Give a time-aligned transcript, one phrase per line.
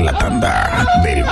[0.00, 1.24] La tanda del.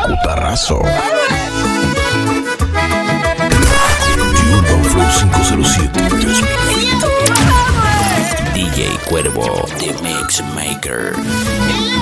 [4.52, 7.06] Urban Flow 507 2020.
[8.54, 11.95] DJ Cuervo, The Mix Maker.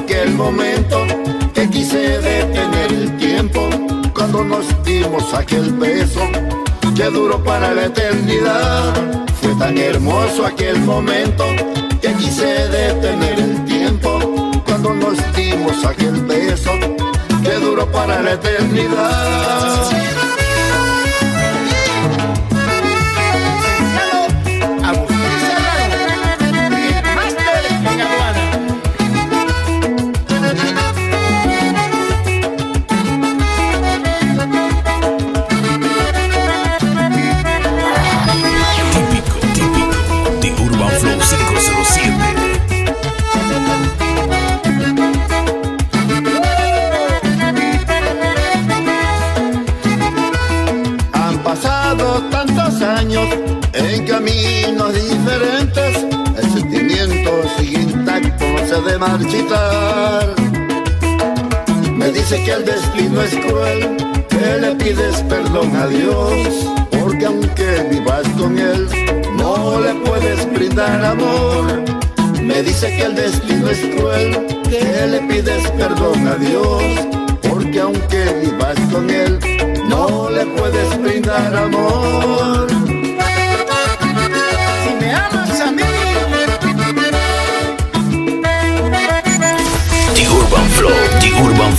[0.00, 1.06] Hermoso aquel momento
[1.54, 3.68] que quise detener el tiempo
[4.14, 6.20] cuando nos dimos aquel beso
[6.94, 8.94] que duró para la eternidad.
[9.40, 11.44] Fue tan hermoso aquel momento
[12.00, 14.18] que quise detener el tiempo
[14.64, 16.70] cuando nos dimos aquel beso
[17.42, 20.29] que duró para la eternidad.
[58.84, 60.34] De marchitar.
[61.96, 63.96] Me dice que el destino es cruel,
[64.28, 66.32] que le pides perdón a Dios,
[66.90, 68.88] porque aunque vivas con él,
[69.36, 71.84] no le puedes brindar amor.
[72.42, 76.82] Me dice que el destino es cruel, que le pides perdón a Dios,
[77.48, 79.38] porque aunque vivas con él,
[79.88, 82.69] no le puedes brindar amor.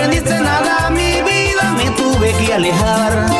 [0.00, 3.39] Nunca comprendiste nada, mi vida, me tuve que alejar.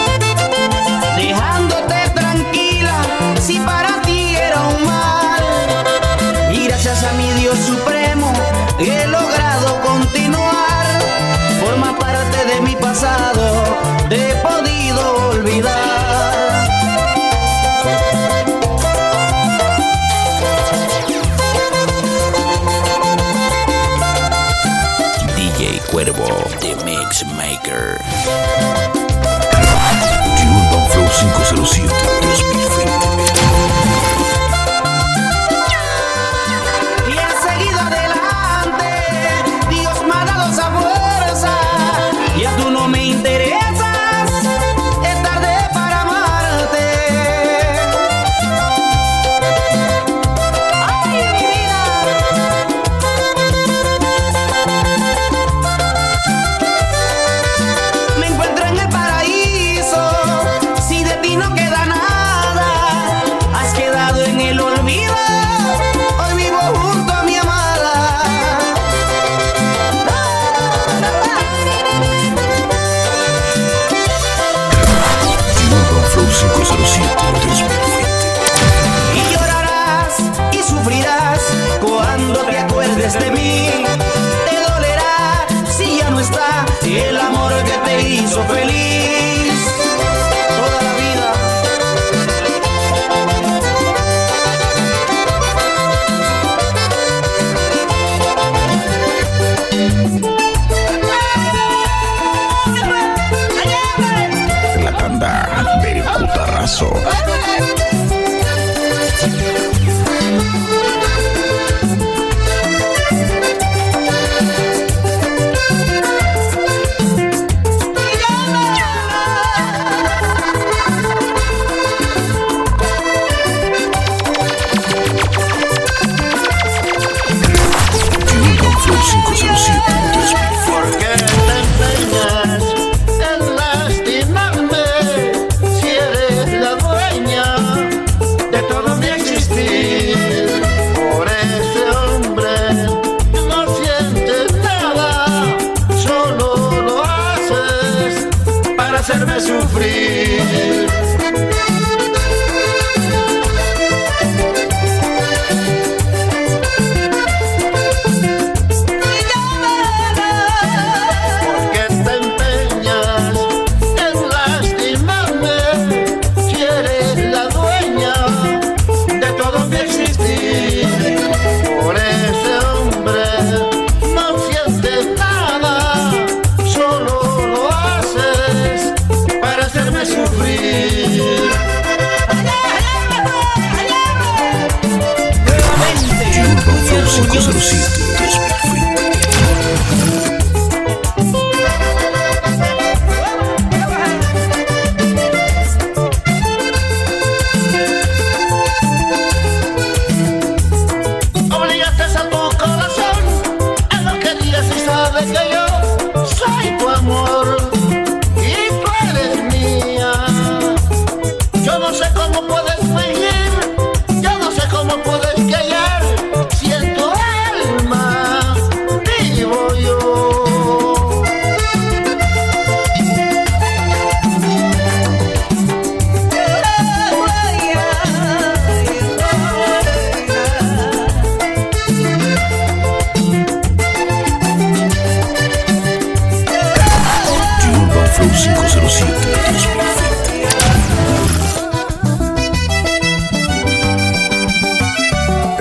[83.18, 83.79] De mí.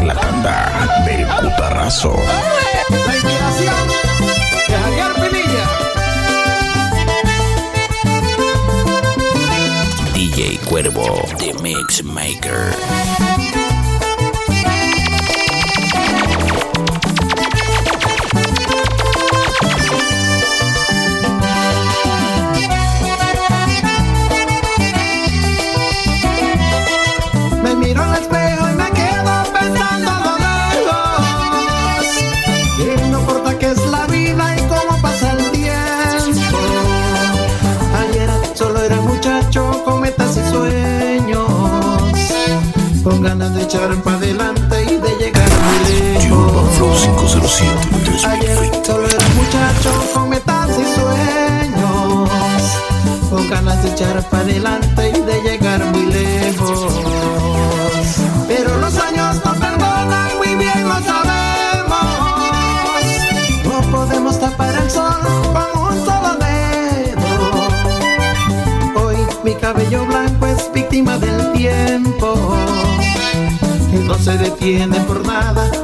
[0.03, 2.13] La tanda del cutarrazo.
[2.89, 3.87] La inspiración
[4.67, 5.65] de Javier Pinilla.
[10.13, 11.07] DJ Cuervo,
[11.37, 13.58] The Mix Maker.
[43.09, 47.25] Con ganas de echar para adelante y de llegar muy Urban Flow lejos.
[47.41, 48.85] 507 Ayer 2020.
[48.85, 52.29] solo era muchacho con metas y sueños
[53.31, 57.08] Con ganas de echar para adelante y de llegar muy lejos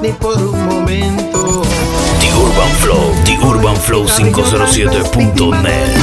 [0.06, 1.64] ni por un momento.
[2.20, 5.96] The Urban Flow, The Urban Flow 507.net.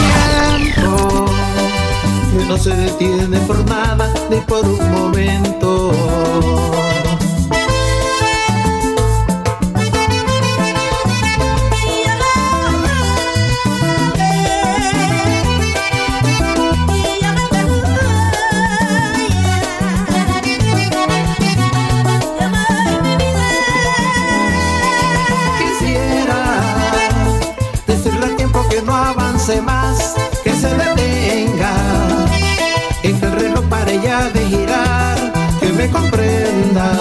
[2.33, 5.93] Que no se detiene por nada ni por un momento.
[29.43, 31.75] Avance más, que se detenga,
[33.03, 35.19] el reloj pare ya de girar,
[35.59, 36.93] que me comprenda,